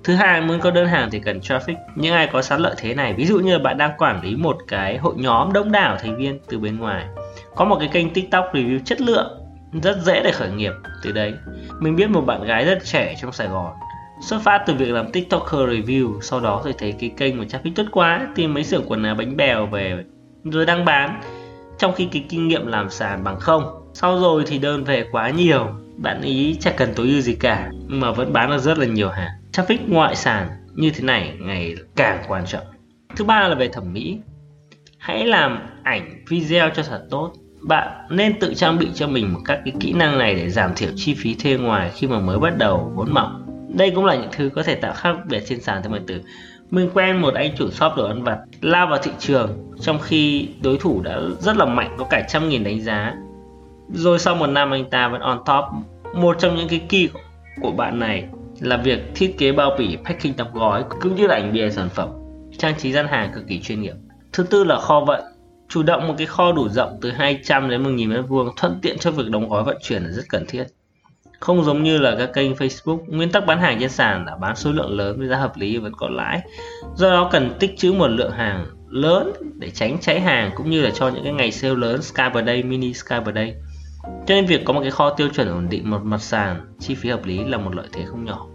Thứ 0.04 0.14
hai, 0.14 0.40
muốn 0.40 0.60
có 0.60 0.70
đơn 0.70 0.86
hàng 0.86 1.08
thì 1.10 1.20
cần 1.20 1.38
traffic. 1.38 1.74
Những 1.94 2.14
ai 2.14 2.26
có 2.32 2.42
sẵn 2.42 2.60
lợi 2.60 2.74
thế 2.78 2.94
này, 2.94 3.14
ví 3.14 3.26
dụ 3.26 3.38
như 3.38 3.58
bạn 3.58 3.78
đang 3.78 3.92
quản 3.98 4.22
lý 4.22 4.36
một 4.36 4.56
cái 4.68 4.98
hội 4.98 5.14
nhóm 5.16 5.52
đông 5.52 5.72
đảo 5.72 5.96
thành 6.00 6.16
viên 6.16 6.38
từ 6.48 6.58
bên 6.58 6.78
ngoài, 6.78 7.06
có 7.54 7.64
một 7.64 7.76
cái 7.78 7.88
kênh 7.88 8.10
TikTok 8.10 8.50
review 8.52 8.78
chất 8.84 9.00
lượng 9.00 9.40
rất 9.82 9.96
dễ 10.02 10.22
để 10.24 10.32
khởi 10.32 10.50
nghiệp 10.50 10.72
từ 11.02 11.12
đấy. 11.12 11.34
Mình 11.80 11.96
biết 11.96 12.10
một 12.10 12.20
bạn 12.20 12.44
gái 12.44 12.64
rất 12.64 12.78
trẻ 12.84 13.14
trong 13.20 13.32
Sài 13.32 13.48
Gòn 13.48 13.72
Xuất 14.24 14.42
phát 14.42 14.62
từ 14.66 14.74
việc 14.74 14.90
làm 14.90 15.12
TikToker 15.12 15.60
review, 15.60 16.20
sau 16.20 16.40
đó 16.40 16.60
tôi 16.64 16.72
thấy 16.78 16.94
cái 17.00 17.10
kênh 17.16 17.38
của 17.38 17.44
traffic 17.44 17.72
tốt 17.74 17.84
quá, 17.92 18.28
tìm 18.34 18.54
mấy 18.54 18.64
xưởng 18.64 18.84
quần 18.86 19.02
áo 19.02 19.14
bánh 19.14 19.36
bèo 19.36 19.66
về 19.66 20.04
rồi 20.44 20.66
đăng 20.66 20.84
bán. 20.84 21.20
Trong 21.78 21.92
khi 21.92 22.08
cái 22.12 22.24
kinh 22.28 22.48
nghiệm 22.48 22.66
làm 22.66 22.90
sàn 22.90 23.24
bằng 23.24 23.40
không. 23.40 23.90
Sau 23.94 24.20
rồi 24.20 24.44
thì 24.46 24.58
đơn 24.58 24.84
về 24.84 25.06
quá 25.12 25.30
nhiều, 25.30 25.66
bạn 25.96 26.22
ý 26.22 26.56
chắc 26.60 26.76
cần 26.76 26.92
tối 26.96 27.06
ưu 27.06 27.20
gì 27.20 27.34
cả 27.34 27.70
mà 27.86 28.12
vẫn 28.12 28.32
bán 28.32 28.50
được 28.50 28.58
rất 28.58 28.78
là 28.78 28.86
nhiều 28.86 29.08
hàng. 29.08 29.30
Traffic 29.52 29.78
ngoại 29.88 30.16
sàn 30.16 30.48
như 30.74 30.90
thế 30.90 31.04
này 31.04 31.36
ngày 31.40 31.74
càng 31.96 32.22
quan 32.28 32.46
trọng. 32.46 32.64
Thứ 33.16 33.24
ba 33.24 33.48
là 33.48 33.54
về 33.54 33.68
thẩm 33.68 33.92
mỹ. 33.92 34.18
Hãy 34.98 35.26
làm 35.26 35.58
ảnh 35.82 36.24
video 36.28 36.70
cho 36.70 36.82
thật 36.82 37.06
tốt. 37.10 37.32
Bạn 37.62 38.06
nên 38.10 38.38
tự 38.40 38.54
trang 38.54 38.78
bị 38.78 38.88
cho 38.94 39.08
mình 39.08 39.32
một 39.32 39.40
các 39.44 39.60
cái 39.64 39.74
kỹ 39.80 39.92
năng 39.92 40.18
này 40.18 40.34
để 40.34 40.50
giảm 40.50 40.74
thiểu 40.76 40.90
chi 40.96 41.14
phí 41.14 41.34
thuê 41.34 41.56
ngoài 41.56 41.90
khi 41.94 42.06
mà 42.06 42.20
mới 42.20 42.38
bắt 42.38 42.58
đầu 42.58 42.92
vốn 42.94 43.14
mỏng 43.14 43.43
đây 43.76 43.92
cũng 43.94 44.04
là 44.04 44.14
những 44.14 44.30
thứ 44.32 44.50
có 44.54 44.62
thể 44.62 44.74
tạo 44.74 44.92
khác 44.92 45.16
biệt 45.28 45.42
trên 45.46 45.60
sàn 45.60 45.82
thương 45.82 45.92
mại 45.92 46.00
điện 46.00 46.06
tử. 46.06 46.28
Mình 46.70 46.90
quen 46.94 47.20
một 47.20 47.34
anh 47.34 47.56
chủ 47.56 47.70
shop 47.70 47.92
đồ 47.96 48.06
ăn 48.06 48.22
vặt 48.22 48.38
lao 48.60 48.86
vào 48.86 48.98
thị 49.02 49.10
trường, 49.18 49.72
trong 49.80 49.98
khi 49.98 50.48
đối 50.62 50.78
thủ 50.78 51.00
đã 51.02 51.20
rất 51.40 51.56
là 51.56 51.64
mạnh, 51.64 51.96
có 51.98 52.06
cả 52.10 52.26
trăm 52.28 52.48
nghìn 52.48 52.64
đánh 52.64 52.82
giá. 52.82 53.14
Rồi 53.92 54.18
sau 54.18 54.34
một 54.34 54.46
năm 54.46 54.70
anh 54.70 54.90
ta 54.90 55.08
vẫn 55.08 55.20
on 55.20 55.38
top. 55.46 55.64
Một 56.14 56.36
trong 56.38 56.56
những 56.56 56.68
cái 56.68 56.78
key 56.88 57.08
của 57.62 57.70
bạn 57.70 57.98
này 57.98 58.24
là 58.60 58.76
việc 58.76 58.98
thiết 59.14 59.34
kế 59.38 59.52
bao 59.52 59.76
bì, 59.78 59.96
packing 60.04 60.36
đóng 60.36 60.54
gói, 60.54 60.84
cũng 61.00 61.14
như 61.14 61.26
là 61.26 61.34
ảnh 61.34 61.52
bìa 61.52 61.70
sản 61.70 61.88
phẩm. 61.88 62.08
Trang 62.58 62.74
trí 62.78 62.92
gian 62.92 63.06
hàng 63.06 63.30
cực 63.34 63.46
kỳ 63.48 63.60
chuyên 63.60 63.80
nghiệp. 63.82 63.94
Thứ 64.32 64.42
tư 64.42 64.64
là 64.64 64.80
kho 64.80 65.00
vận. 65.00 65.22
Chủ 65.68 65.82
động 65.82 66.08
một 66.08 66.14
cái 66.18 66.26
kho 66.26 66.52
đủ 66.52 66.68
rộng 66.68 66.98
từ 67.02 67.10
200 67.10 67.70
đến 67.70 67.82
1000 67.82 68.10
mét 68.10 68.24
vuông, 68.28 68.48
thuận 68.56 68.78
tiện 68.82 68.98
cho 68.98 69.10
việc 69.10 69.30
đóng 69.30 69.48
gói 69.48 69.64
vận 69.64 69.76
chuyển 69.82 70.02
là 70.02 70.10
rất 70.10 70.22
cần 70.28 70.44
thiết 70.48 70.64
không 71.44 71.64
giống 71.64 71.82
như 71.82 71.98
là 71.98 72.14
các 72.18 72.30
kênh 72.34 72.52
Facebook, 72.52 72.98
nguyên 73.06 73.30
tắc 73.30 73.46
bán 73.46 73.60
hàng 73.60 73.80
trên 73.80 73.90
sàn 73.90 74.24
là 74.26 74.36
bán 74.36 74.56
số 74.56 74.72
lượng 74.72 74.96
lớn 74.98 75.18
với 75.18 75.28
giá 75.28 75.36
hợp 75.36 75.56
lý 75.56 75.78
vẫn 75.78 75.92
có 75.96 76.08
lãi. 76.08 76.40
Do 76.94 77.10
đó 77.10 77.28
cần 77.32 77.50
tích 77.60 77.74
trữ 77.78 77.92
một 77.92 78.06
lượng 78.06 78.30
hàng 78.30 78.66
lớn 78.88 79.32
để 79.58 79.70
tránh 79.70 79.98
cháy 80.00 80.20
hàng 80.20 80.50
cũng 80.56 80.70
như 80.70 80.82
là 80.82 80.90
cho 80.90 81.08
những 81.08 81.24
cái 81.24 81.32
ngày 81.32 81.52
sale 81.52 81.74
lớn 81.74 82.00
Cyber 82.16 82.46
Day, 82.46 82.62
Mini 82.62 82.92
Cyber 82.92 83.34
Day. 83.34 83.54
Cho 84.04 84.34
nên 84.34 84.46
việc 84.46 84.64
có 84.64 84.72
một 84.72 84.80
cái 84.80 84.90
kho 84.90 85.10
tiêu 85.10 85.28
chuẩn 85.34 85.48
ổn 85.48 85.68
định 85.68 85.90
một 85.90 86.04
mặt 86.04 86.22
sàn, 86.22 86.60
chi 86.78 86.94
phí 86.94 87.10
hợp 87.10 87.24
lý 87.24 87.44
là 87.44 87.58
một 87.58 87.74
lợi 87.74 87.86
thế 87.92 88.04
không 88.06 88.24
nhỏ. 88.24 88.46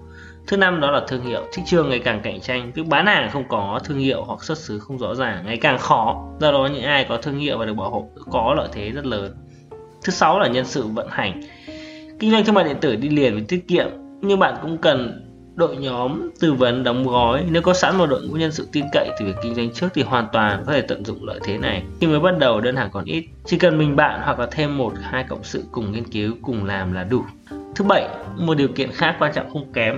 Thứ 0.47 0.57
năm 0.57 0.81
đó 0.81 0.91
là 0.91 1.01
thương 1.07 1.25
hiệu. 1.25 1.41
Thị 1.53 1.63
trường 1.65 1.89
ngày 1.89 1.99
càng 1.99 2.21
cạnh 2.23 2.41
tranh, 2.41 2.71
việc 2.75 2.87
bán 2.87 3.05
hàng 3.05 3.29
không 3.31 3.43
có 3.49 3.79
thương 3.83 3.99
hiệu 3.99 4.23
hoặc 4.23 4.43
xuất 4.43 4.57
xứ 4.57 4.79
không 4.79 4.97
rõ 4.97 5.15
ràng 5.15 5.45
ngày 5.45 5.57
càng 5.57 5.77
khó. 5.77 6.27
Do 6.39 6.51
đó 6.51 6.69
những 6.73 6.83
ai 6.83 7.05
có 7.09 7.17
thương 7.17 7.39
hiệu 7.39 7.57
và 7.57 7.65
được 7.65 7.73
bảo 7.73 7.89
hộ 7.89 8.09
có 8.31 8.53
lợi 8.57 8.67
thế 8.71 8.89
rất 8.89 9.05
lớn. 9.05 9.35
Thứ 10.03 10.11
sáu 10.11 10.39
là 10.39 10.47
nhân 10.47 10.65
sự 10.65 10.87
vận 10.87 11.07
hành 11.09 11.41
kinh 12.19 12.31
doanh 12.31 12.45
thương 12.45 12.55
mại 12.55 12.63
điện 12.63 12.77
tử 12.81 12.95
đi 12.95 13.09
liền 13.09 13.33
với 13.33 13.43
tiết 13.47 13.67
kiệm, 13.67 13.87
nhưng 14.21 14.39
bạn 14.39 14.55
cũng 14.61 14.77
cần 14.77 15.25
đội 15.55 15.77
nhóm 15.77 16.29
tư 16.39 16.53
vấn 16.53 16.83
đóng 16.83 17.07
gói. 17.07 17.45
Nếu 17.51 17.61
có 17.61 17.73
sẵn 17.73 17.97
một 17.97 18.05
đội 18.05 18.27
ngũ 18.27 18.33
nhân 18.33 18.51
sự 18.51 18.67
tin 18.71 18.85
cậy 18.93 19.09
từ 19.19 19.25
việc 19.25 19.35
kinh 19.43 19.55
doanh 19.55 19.73
trước 19.73 19.87
thì 19.93 20.01
hoàn 20.01 20.27
toàn 20.33 20.63
có 20.65 20.73
thể 20.73 20.81
tận 20.81 21.05
dụng 21.05 21.23
lợi 21.23 21.39
thế 21.43 21.57
này. 21.57 21.83
Khi 22.01 22.07
mới 22.07 22.19
bắt 22.19 22.37
đầu, 22.37 22.61
đơn 22.61 22.75
hàng 22.75 22.89
còn 22.91 23.05
ít. 23.05 23.25
Chỉ 23.45 23.57
cần 23.57 23.77
mình 23.77 23.95
bạn 23.95 24.21
hoặc 24.23 24.39
là 24.39 24.47
thêm 24.51 24.77
một, 24.77 24.93
hai 25.01 25.25
cộng 25.29 25.43
sự 25.43 25.63
cùng 25.71 25.91
nghiên 25.91 26.03
cứu, 26.03 26.33
cùng 26.41 26.65
làm 26.65 26.93
là 26.93 27.03
đủ. 27.03 27.23
Thứ 27.75 27.85
bảy, 27.85 28.07
một 28.37 28.57
điều 28.57 28.67
kiện 28.67 28.91
khác 28.91 29.15
quan 29.19 29.33
trọng 29.35 29.49
không 29.53 29.73
kém, 29.73 29.97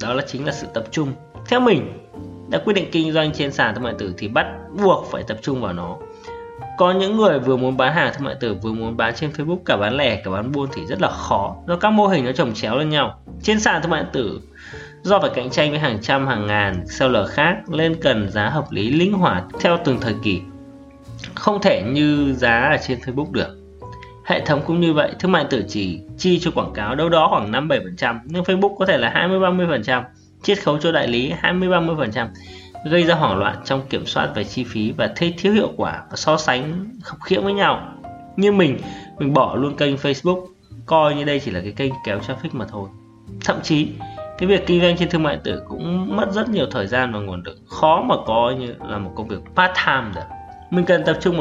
đó 0.00 0.14
là 0.14 0.24
chính 0.26 0.46
là 0.46 0.52
sự 0.52 0.66
tập 0.74 0.84
trung. 0.90 1.08
Theo 1.48 1.60
mình, 1.60 2.08
đã 2.50 2.58
quyết 2.58 2.72
định 2.72 2.88
kinh 2.92 3.12
doanh 3.12 3.32
trên 3.32 3.52
sàn 3.52 3.74
thương 3.74 3.84
mại 3.84 3.92
điện 3.92 3.98
tử 3.98 4.14
thì 4.18 4.28
bắt 4.28 4.46
buộc 4.82 5.06
phải 5.10 5.22
tập 5.28 5.38
trung 5.42 5.60
vào 5.60 5.72
nó 5.72 5.96
có 6.76 6.92
những 6.92 7.16
người 7.16 7.38
vừa 7.38 7.56
muốn 7.56 7.76
bán 7.76 7.94
hàng 7.94 8.12
thương 8.14 8.24
mại 8.24 8.34
tử, 8.40 8.54
vừa 8.54 8.72
muốn 8.72 8.96
bán 8.96 9.14
trên 9.14 9.30
Facebook, 9.30 9.58
cả 9.64 9.76
bán 9.76 9.96
lẻ, 9.96 10.20
cả 10.24 10.30
bán 10.30 10.52
buôn 10.52 10.68
thì 10.74 10.86
rất 10.86 11.00
là 11.00 11.10
khó. 11.10 11.56
Do 11.68 11.76
các 11.76 11.90
mô 11.90 12.06
hình 12.06 12.24
nó 12.24 12.32
chồng 12.32 12.54
chéo 12.54 12.76
lên 12.78 12.88
nhau. 12.88 13.20
Trên 13.42 13.60
sàn 13.60 13.82
thương 13.82 13.90
mại 13.90 14.04
tử, 14.12 14.40
do 15.02 15.18
phải 15.18 15.30
cạnh 15.34 15.50
tranh 15.50 15.70
với 15.70 15.78
hàng 15.78 15.98
trăm, 16.02 16.26
hàng 16.26 16.46
ngàn 16.46 16.86
seller 16.86 17.30
khác 17.30 17.56
nên 17.68 17.94
cần 18.02 18.30
giá 18.30 18.48
hợp 18.48 18.64
lý, 18.70 18.90
linh 18.90 19.12
hoạt, 19.12 19.44
theo 19.60 19.78
từng 19.84 20.00
thời 20.00 20.14
kỳ. 20.22 20.40
Không 21.34 21.62
thể 21.62 21.82
như 21.82 22.34
giá 22.34 22.68
ở 22.70 22.76
trên 22.86 22.98
Facebook 22.98 23.32
được. 23.32 23.56
Hệ 24.24 24.40
thống 24.40 24.60
cũng 24.66 24.80
như 24.80 24.92
vậy, 24.92 25.12
thương 25.18 25.32
mại 25.32 25.44
tử 25.44 25.64
chỉ 25.68 26.00
chi 26.18 26.38
cho 26.38 26.50
quảng 26.50 26.72
cáo 26.72 26.94
đâu 26.94 27.08
đó 27.08 27.28
khoảng 27.30 27.52
5-7% 27.52 28.18
nhưng 28.24 28.42
Facebook 28.42 28.76
có 28.76 28.86
thể 28.86 28.98
là 28.98 29.28
20-30% 29.28 30.02
chiết 30.42 30.62
khấu 30.62 30.78
cho 30.78 30.92
đại 30.92 31.08
lý 31.08 31.32
20-30% 31.42 32.26
gây 32.84 33.02
ra 33.02 33.14
hoảng 33.14 33.38
loạn 33.38 33.56
trong 33.64 33.80
kiểm 33.90 34.06
soát 34.06 34.28
về 34.34 34.44
chi 34.44 34.64
phí 34.64 34.92
và 34.92 35.10
thấy 35.16 35.34
thiếu 35.38 35.52
hiệu 35.52 35.72
quả 35.76 36.02
và 36.10 36.16
so 36.16 36.36
sánh 36.36 36.90
khập 37.02 37.18
khiễng 37.24 37.44
với 37.44 37.52
nhau. 37.52 37.92
Như 38.36 38.52
mình, 38.52 38.78
mình 39.18 39.34
bỏ 39.34 39.56
luôn 39.56 39.76
kênh 39.76 39.96
Facebook, 39.96 40.46
coi 40.86 41.14
như 41.14 41.24
đây 41.24 41.40
chỉ 41.40 41.50
là 41.50 41.60
cái 41.60 41.72
kênh 41.72 41.92
kéo 42.04 42.18
traffic 42.18 42.48
mà 42.52 42.64
thôi. 42.68 42.88
Thậm 43.44 43.56
chí, 43.62 43.88
cái 44.38 44.48
việc 44.48 44.66
kinh 44.66 44.80
doanh 44.80 44.96
trên 44.96 45.08
thương 45.08 45.22
mại 45.22 45.38
tử 45.44 45.62
cũng 45.68 46.16
mất 46.16 46.32
rất 46.32 46.48
nhiều 46.48 46.66
thời 46.70 46.86
gian 46.86 47.12
và 47.12 47.18
nguồn 47.18 47.42
lực, 47.44 47.58
khó 47.68 48.02
mà 48.02 48.14
coi 48.26 48.54
như 48.54 48.74
là 48.88 48.98
một 48.98 49.12
công 49.16 49.28
việc 49.28 49.40
part 49.56 49.72
time 49.86 50.10
được. 50.14 50.26
Mình 50.70 50.84
cần 50.84 51.04
tập 51.04 51.16
trung 51.20 51.40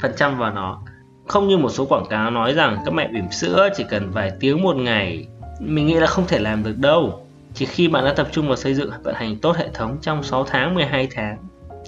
100% 0.00 0.36
vào 0.36 0.54
nó. 0.54 0.82
Không 1.26 1.48
như 1.48 1.56
một 1.56 1.68
số 1.68 1.84
quảng 1.84 2.06
cáo 2.10 2.30
nói 2.30 2.52
rằng 2.52 2.76
các 2.84 2.94
mẹ 2.94 3.08
bỉm 3.08 3.30
sữa 3.30 3.68
chỉ 3.76 3.84
cần 3.90 4.10
vài 4.10 4.30
tiếng 4.40 4.62
một 4.62 4.76
ngày. 4.76 5.26
Mình 5.60 5.86
nghĩ 5.86 5.94
là 5.94 6.06
không 6.06 6.26
thể 6.28 6.38
làm 6.38 6.64
được 6.64 6.78
đâu 6.78 7.21
chỉ 7.54 7.66
khi 7.66 7.88
bạn 7.88 8.04
đã 8.04 8.14
tập 8.16 8.28
trung 8.32 8.46
vào 8.46 8.56
xây 8.56 8.74
dựng 8.74 8.90
vận 9.02 9.14
hành 9.14 9.36
tốt 9.36 9.56
hệ 9.56 9.68
thống 9.74 9.98
trong 10.02 10.22
6 10.22 10.44
tháng 10.44 10.74
12 10.74 11.08
tháng, 11.14 11.38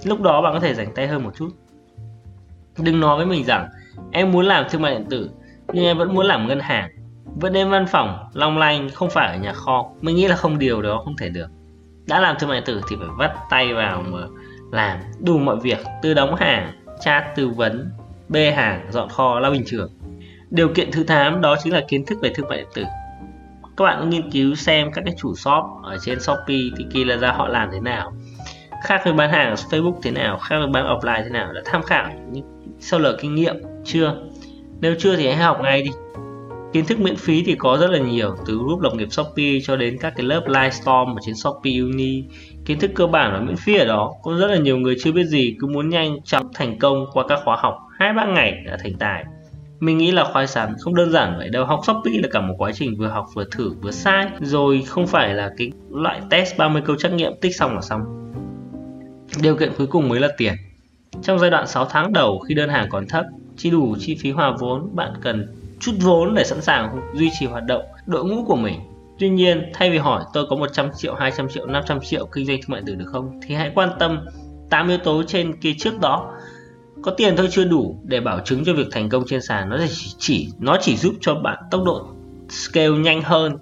lúc 0.03 0.21
đó 0.21 0.41
bạn 0.41 0.53
có 0.53 0.59
thể 0.59 0.73
rảnh 0.73 0.93
tay 0.95 1.07
hơn 1.07 1.23
một 1.23 1.31
chút. 1.37 1.49
Đừng 2.77 2.99
nói 2.99 3.17
với 3.17 3.25
mình 3.25 3.45
rằng, 3.45 3.69
em 4.11 4.31
muốn 4.31 4.45
làm 4.45 4.65
thương 4.69 4.81
mại 4.81 4.91
điện 4.91 5.05
tử, 5.09 5.29
nhưng 5.73 5.85
em 5.85 5.97
vẫn 5.97 6.13
muốn 6.13 6.25
làm 6.25 6.47
ngân 6.47 6.59
hàng. 6.59 6.89
Vẫn 7.25 7.53
đến 7.53 7.69
văn 7.69 7.85
phòng, 7.87 8.29
long 8.33 8.57
lanh, 8.57 8.89
không 8.89 9.09
phải 9.09 9.27
ở 9.27 9.37
nhà 9.37 9.53
kho. 9.53 9.89
Mình 10.01 10.15
nghĩ 10.15 10.27
là 10.27 10.35
không 10.35 10.59
điều 10.59 10.81
đó 10.81 11.01
không 11.05 11.17
thể 11.17 11.29
được. 11.29 11.47
Đã 12.07 12.19
làm 12.19 12.35
thương 12.39 12.49
mại 12.49 12.59
điện 12.59 12.65
tử 12.65 12.81
thì 12.89 12.95
phải 12.99 13.07
vắt 13.17 13.31
tay 13.49 13.73
vào 13.73 14.01
mà 14.01 14.19
làm. 14.71 14.99
Đủ 15.19 15.37
mọi 15.37 15.55
việc 15.61 15.79
từ 16.01 16.13
đóng 16.13 16.35
hàng, 16.35 16.71
chat, 16.99 17.35
tư 17.35 17.49
vấn, 17.49 17.89
bê 18.29 18.51
hàng, 18.51 18.87
dọn 18.89 19.09
kho 19.09 19.39
là 19.39 19.49
bình 19.49 19.63
thường. 19.67 19.89
Điều 20.49 20.69
kiện 20.69 20.91
thứ 20.91 21.03
8 21.03 21.41
đó 21.41 21.55
chính 21.63 21.73
là 21.73 21.81
kiến 21.87 22.05
thức 22.05 22.17
về 22.21 22.31
thương 22.35 22.47
mại 22.49 22.57
điện 22.57 22.67
tử 22.73 22.83
các 23.77 23.85
bạn 23.85 24.09
nghiên 24.09 24.31
cứu 24.31 24.55
xem 24.55 24.91
các 24.91 25.01
cái 25.05 25.13
chủ 25.17 25.35
shop 25.35 25.63
ở 25.83 25.97
trên 25.97 26.19
Shopee 26.19 26.57
thì 26.77 26.85
kỳ 26.91 27.03
là 27.03 27.17
ra 27.17 27.31
họ 27.31 27.47
làm 27.47 27.69
thế 27.71 27.79
nào? 27.79 28.13
Khác 28.83 29.01
với 29.03 29.13
bán 29.13 29.31
hàng 29.31 29.49
ở 29.49 29.55
Facebook 29.55 29.99
thế 30.03 30.11
nào? 30.11 30.37
Khác 30.37 30.55
với 30.59 30.67
bán 30.67 30.85
offline 30.85 31.23
thế 31.23 31.29
nào? 31.29 31.53
Đã 31.53 31.61
tham 31.65 31.83
khảo 31.83 32.09
sau 32.79 32.99
lời 32.99 33.17
kinh 33.21 33.35
nghiệm 33.35 33.55
chưa? 33.85 34.15
Nếu 34.81 34.95
chưa 34.99 35.15
thì 35.15 35.27
hãy 35.27 35.35
học 35.35 35.57
ngay 35.61 35.81
đi. 35.81 35.91
Kiến 36.73 36.85
thức 36.85 36.99
miễn 36.99 37.15
phí 37.15 37.43
thì 37.45 37.55
có 37.55 37.77
rất 37.77 37.91
là 37.91 37.99
nhiều, 37.99 38.35
từ 38.45 38.57
group 38.57 38.81
lập 38.81 38.93
nghiệp 38.95 39.11
Shopee 39.11 39.59
cho 39.63 39.75
đến 39.75 39.97
các 40.01 40.13
cái 40.15 40.25
lớp 40.25 40.43
livestorm 40.47 41.09
ở 41.09 41.19
trên 41.25 41.35
Shopee, 41.35 41.79
Uni. 41.79 42.23
Kiến 42.65 42.79
thức 42.79 42.91
cơ 42.95 43.07
bản 43.07 43.31
và 43.33 43.39
miễn 43.39 43.55
phí 43.55 43.77
ở 43.77 43.85
đó. 43.85 44.13
Có 44.23 44.37
rất 44.37 44.47
là 44.47 44.57
nhiều 44.57 44.77
người 44.77 44.95
chưa 44.99 45.11
biết 45.11 45.25
gì, 45.25 45.55
cứ 45.59 45.67
muốn 45.67 45.89
nhanh 45.89 46.21
chóng 46.23 46.47
thành 46.53 46.79
công 46.79 47.05
qua 47.13 47.25
các 47.27 47.39
khóa 47.45 47.57
học 47.59 47.77
hai 47.99 48.13
ba 48.13 48.25
ngày 48.25 48.63
đã 48.65 48.77
thành 48.83 48.93
tài 48.99 49.23
mình 49.85 49.97
nghĩ 49.97 50.11
là 50.11 50.23
khoái 50.33 50.47
sắn 50.47 50.75
không 50.79 50.95
đơn 50.95 51.11
giản 51.11 51.37
vậy 51.37 51.49
đâu. 51.49 51.65
Học 51.65 51.79
Shopee 51.85 52.13
là 52.21 52.27
cả 52.31 52.41
một 52.41 52.55
quá 52.57 52.71
trình 52.71 52.95
vừa 52.97 53.07
học 53.07 53.25
vừa 53.33 53.45
thử 53.51 53.73
vừa 53.81 53.91
sai. 53.91 54.27
Rồi 54.41 54.83
không 54.87 55.07
phải 55.07 55.33
là 55.33 55.51
cái 55.57 55.71
loại 55.89 56.21
test 56.29 56.57
30 56.57 56.81
câu 56.85 56.95
trắc 56.95 57.13
nghiệm 57.13 57.33
tích 57.41 57.55
xong 57.55 57.75
là 57.75 57.81
xong. 57.81 58.31
Điều 59.41 59.55
kiện 59.55 59.71
cuối 59.77 59.87
cùng 59.87 60.09
mới 60.09 60.19
là 60.19 60.27
tiền. 60.37 60.53
Trong 61.21 61.39
giai 61.39 61.49
đoạn 61.49 61.67
6 61.67 61.85
tháng 61.85 62.13
đầu 62.13 62.39
khi 62.39 62.53
đơn 62.53 62.69
hàng 62.69 62.87
còn 62.89 63.07
thấp 63.07 63.25
chi 63.57 63.69
đủ 63.69 63.95
chi 63.99 64.15
phí 64.15 64.31
hòa 64.31 64.55
vốn 64.59 64.95
bạn 64.95 65.13
cần 65.21 65.47
chút 65.79 65.91
vốn 66.01 66.35
để 66.35 66.43
sẵn 66.43 66.61
sàng 66.61 67.01
duy 67.13 67.29
trì 67.39 67.45
hoạt 67.45 67.63
động 67.67 67.81
đội 68.05 68.25
ngũ 68.25 68.45
của 68.45 68.55
mình. 68.55 68.79
Tuy 69.19 69.29
nhiên, 69.29 69.71
thay 69.73 69.89
vì 69.89 69.97
hỏi 69.97 70.23
tôi 70.33 70.45
có 70.49 70.55
100 70.55 70.89
triệu, 70.97 71.15
200 71.15 71.49
triệu, 71.49 71.65
500 71.65 71.99
triệu 71.99 72.25
kinh 72.25 72.45
doanh 72.45 72.57
thương 72.57 72.71
mại 72.71 72.81
điện 72.81 72.87
tử 72.87 72.95
được 72.95 73.09
không 73.11 73.39
thì 73.47 73.55
hãy 73.55 73.71
quan 73.75 73.89
tâm 73.99 74.25
8 74.69 74.87
yếu 74.87 74.97
tố 74.97 75.23
trên 75.23 75.59
kia 75.59 75.73
trước 75.77 75.99
đó. 76.01 76.31
Có 77.01 77.11
tiền 77.11 77.33
thôi 77.37 77.47
chưa 77.51 77.63
đủ 77.63 78.01
để 78.03 78.19
bảo 78.19 78.39
chứng 78.39 78.65
cho 78.65 78.73
việc 78.73 78.87
thành 78.91 79.09
công 79.09 79.23
trên 79.27 79.41
sàn 79.41 79.69
nó 79.69 79.77
chỉ, 79.89 80.11
chỉ 80.17 80.49
nó 80.59 80.77
chỉ 80.81 80.97
giúp 80.97 81.13
cho 81.21 81.35
bạn 81.35 81.57
tốc 81.71 81.83
độ 81.85 82.07
scale 82.49 82.89
nhanh 82.89 83.21
hơn 83.21 83.57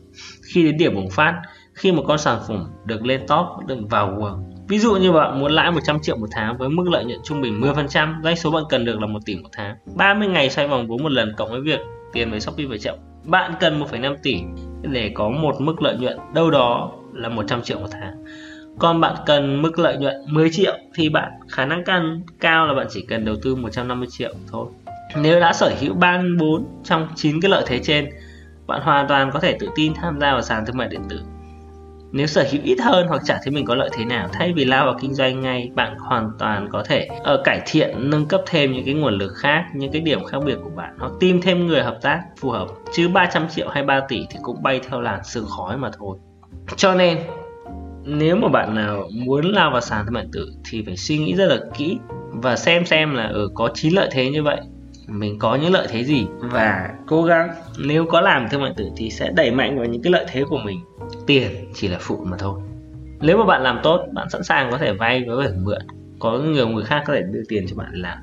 khi 0.54 0.64
đến 0.64 0.78
điểm 0.78 0.96
bùng 0.96 1.10
phát 1.10 1.42
khi 1.74 1.92
một 1.92 2.04
con 2.08 2.18
sản 2.18 2.40
phẩm 2.48 2.68
được 2.86 3.06
lên 3.06 3.22
top 3.28 3.68
được 3.68 3.78
vào 3.90 4.16
guồng. 4.16 4.50
Ví 4.68 4.80
dụ 4.80 4.96
như 4.96 5.12
bạn 5.12 5.40
muốn 5.40 5.52
lãi 5.52 5.72
100 5.72 6.00
triệu 6.02 6.18
một 6.18 6.28
tháng 6.32 6.58
với 6.58 6.70
mức 6.70 6.90
lợi 6.92 7.06
nhuận 7.06 7.20
trung 7.24 7.42
bình 7.42 7.62
10%, 7.62 8.24
doanh 8.24 8.36
số 8.36 8.52
bạn 8.52 8.64
cần 8.70 8.86
được 8.86 9.00
là 9.00 9.08
1 9.08 9.20
tỷ 9.26 9.36
một 9.36 9.50
tháng. 9.52 9.76
30 9.96 10.28
ngày 10.28 10.50
xoay 10.50 10.68
vòng 10.68 10.88
vốn 10.88 11.04
một 11.04 11.12
lần 11.12 11.34
cộng 11.38 11.50
với 11.50 11.62
việc 11.62 11.80
tiền 12.14 12.32
với 12.32 12.40
Shopee 12.40 12.66
phải 12.70 12.80
chậm. 12.80 12.96
Bạn 13.24 13.54
cần 13.60 13.80
1,5 13.80 14.16
tỷ 14.24 14.36
để 14.82 15.12
có 15.16 15.30
một 15.30 15.62
mức 15.62 15.82
lợi 15.82 15.96
nhuận 15.98 16.18
đâu 16.34 16.52
đó 16.52 16.92
là 17.14 17.30
100 17.30 17.62
triệu 17.62 17.80
một 17.80 17.88
tháng. 17.92 18.24
Còn 18.80 19.02
bạn 19.02 19.16
cần 19.26 19.62
mức 19.62 19.80
lợi 19.80 19.98
nhuận 19.98 20.16
10 20.28 20.50
triệu 20.50 20.74
thì 20.94 21.10
bạn 21.10 21.32
khả 21.50 21.66
năng 21.66 21.84
căn 21.84 22.22
cao 22.40 22.68
là 22.68 22.74
bạn 22.74 22.88
chỉ 22.90 23.06
cần 23.10 23.26
đầu 23.26 23.36
tư 23.44 23.56
150 23.56 24.08
triệu 24.12 24.34
thôi. 24.52 24.68
Nếu 25.16 25.40
đã 25.40 25.54
sở 25.54 25.74
hữu 25.80 25.94
3 25.94 26.22
4 26.40 26.66
trong 26.84 27.08
9 27.16 27.42
cái 27.42 27.52
lợi 27.52 27.64
thế 27.68 27.80
trên, 27.80 28.10
bạn 28.68 28.82
hoàn 28.82 29.08
toàn 29.08 29.32
có 29.32 29.40
thể 29.40 29.58
tự 29.60 29.70
tin 29.76 29.94
tham 29.94 30.20
gia 30.20 30.32
vào 30.32 30.42
sàn 30.42 30.66
thương 30.66 30.78
mại 30.78 30.88
điện 30.88 31.02
tử. 31.10 31.20
Nếu 32.12 32.28
sở 32.28 32.46
hữu 32.52 32.62
ít 32.64 32.78
hơn 32.82 33.08
hoặc 33.08 33.22
chả 33.26 33.40
thấy 33.44 33.52
mình 33.52 33.66
có 33.66 33.76
lợi 33.76 33.90
thế 33.94 34.06
nào 34.06 34.28
thay 34.34 34.54
vì 34.54 34.66
lao 34.66 34.86
vào 34.86 34.96
kinh 35.02 35.14
doanh 35.14 35.42
ngay 35.42 35.72
bạn 35.76 35.98
hoàn 35.98 36.32
toàn 36.40 36.68
có 36.72 36.84
thể 36.86 37.08
uh, 37.12 37.40
cải 37.44 37.62
thiện 37.66 38.10
nâng 38.10 38.26
cấp 38.26 38.42
thêm 38.48 38.72
những 38.72 38.86
cái 38.86 38.94
nguồn 38.94 39.18
lực 39.18 39.34
khác 39.36 39.66
những 39.74 39.92
cái 39.92 40.02
điểm 40.02 40.24
khác 40.24 40.38
biệt 40.46 40.58
của 40.64 40.70
bạn 40.70 40.96
hoặc 41.00 41.12
tìm 41.20 41.42
thêm 41.42 41.68
người 41.68 41.84
hợp 41.84 41.98
tác 42.02 42.22
phù 42.40 42.50
hợp. 42.50 42.68
Chứ 42.94 43.10
300 43.10 43.48
triệu 43.50 43.70
hay 43.70 43.84
3 43.84 44.00
tỷ 44.08 44.26
thì 44.30 44.40
cũng 44.42 44.64
bay 44.64 44.80
theo 44.90 45.02
làn 45.02 45.24
sương 45.24 45.46
khói 45.58 45.78
mà 45.78 45.92
thôi. 45.98 46.18
Cho 46.78 46.96
nên 46.96 47.18
nếu 48.06 48.36
mà 48.36 48.48
bạn 48.48 48.76
nào 48.76 49.10
muốn 49.12 49.46
lao 49.46 49.72
vào 49.72 49.82
sàn 49.82 50.06
thương 50.06 50.14
mại 50.14 50.26
tử 50.32 50.54
thì 50.70 50.84
phải 50.86 50.98
suy 50.98 51.18
nghĩ 51.18 51.36
rất 51.36 51.46
là 51.46 51.58
kỹ 51.78 51.98
và 52.32 52.56
xem 52.56 52.86
xem 52.86 53.16
là 53.16 53.24
ở 53.24 53.34
ừ, 53.34 53.50
có 53.54 53.70
chín 53.74 53.94
lợi 53.94 54.10
thế 54.12 54.30
như 54.30 54.44
vậy 54.44 54.62
mình 55.08 55.40
có 55.40 55.56
những 55.56 55.72
lợi 55.72 55.88
thế 55.90 56.04
gì 56.04 56.28
và 56.40 56.90
cố 57.08 57.24
gắng. 57.24 57.50
Nếu 57.80 58.06
có 58.06 58.22
làm 58.22 58.50
thương 58.50 58.62
mại 58.62 58.74
tử 58.78 58.90
thì 58.98 59.10
sẽ 59.10 59.32
đẩy 59.36 59.52
mạnh 59.52 59.78
vào 59.78 59.86
những 59.86 60.02
cái 60.02 60.12
lợi 60.12 60.26
thế 60.32 60.44
của 60.44 60.58
mình. 60.58 60.80
Tiền 61.28 61.52
chỉ 61.74 61.88
là 61.88 61.98
phụ 62.02 62.26
mà 62.26 62.38
thôi. 62.38 62.62
Nếu 63.22 63.38
mà 63.38 63.46
bạn 63.46 63.64
làm 63.64 63.80
tốt 63.84 64.06
bạn 64.14 64.30
sẵn 64.30 64.44
sàng 64.44 64.72
có 64.72 64.78
thể 64.78 64.94
vay 64.94 65.24
với 65.28 65.48
mượn. 65.64 65.82
Có 66.20 66.40
nhiều 66.40 66.68
người 66.68 66.84
khác 66.84 67.04
có 67.06 67.14
thể 67.14 67.22
đưa 67.22 67.44
tiền 67.50 67.66
cho 67.70 67.76
bạn 67.76 67.92
làm. 67.94 68.18